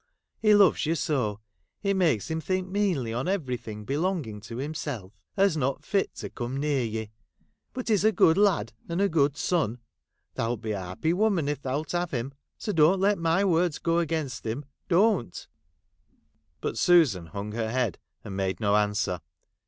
[0.41, 1.41] He loves you so,
[1.83, 6.57] it makes him think meanly on everything belonging to himself, as not fit to come
[6.59, 7.11] near ye,—
[7.75, 9.77] but he 's a good lad, and a good son—
[10.33, 13.45] thou 'It be a happy woman if thou 'It have him,— so don't let my
[13.45, 15.47] words go against him; don't!'
[16.61, 19.19] But Susan hung her head and made no answer.